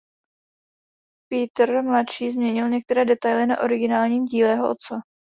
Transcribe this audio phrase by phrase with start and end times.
[1.31, 4.95] Pieter mladší změnil některé detaily na originálním díle jeho otce.